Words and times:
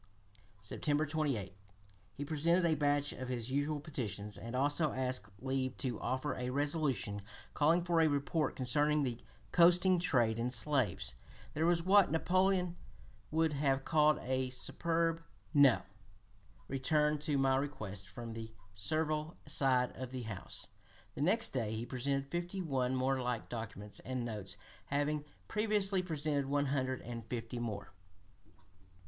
September 0.63 1.05
28 1.05 1.53
he 2.15 2.25
presented 2.25 2.65
a 2.65 2.73
batch 2.73 3.13
of 3.13 3.27
his 3.27 3.51
usual 3.51 3.79
petitions, 3.79 4.35
and 4.35 4.55
also 4.55 4.93
asked 4.93 5.29
leave 5.39 5.77
to 5.77 5.99
offer 6.01 6.33
a 6.33 6.49
resolution 6.49 7.21
calling 7.53 7.83
for 7.83 8.01
a 8.01 8.07
report 8.09 8.55
concerning 8.55 9.03
the 9.03 9.19
coasting 9.51 9.99
trade 9.99 10.39
in 10.39 10.49
slaves. 10.49 11.13
"There 11.53 11.67
was 11.67 11.83
what 11.83 12.09
Napoleon 12.09 12.77
would 13.29 13.53
have 13.53 13.85
called 13.85 14.17
a 14.23 14.49
superb 14.49 15.21
NO! 15.53 15.83
returned 16.67 17.21
to 17.21 17.37
my 17.37 17.55
request 17.55 18.07
from 18.09 18.33
the 18.33 18.55
servile 18.73 19.37
side 19.45 19.95
of 19.95 20.09
the 20.09 20.23
House." 20.23 20.65
The 21.13 21.21
next 21.21 21.49
day 21.49 21.75
he 21.75 21.85
presented 21.85 22.31
fifty 22.31 22.59
one 22.59 22.95
more 22.95 23.21
like 23.21 23.49
documents, 23.49 23.99
and 23.99 24.25
notes 24.25 24.57
having 24.87 25.25
previously 25.47 26.01
presented 26.01 26.47
one 26.47 26.65
hundred 26.65 27.03
and 27.03 27.23
fifty 27.29 27.59
more. 27.59 27.91